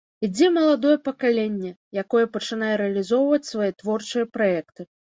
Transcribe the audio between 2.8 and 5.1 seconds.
рэалізоўваць свае творчыя праекты.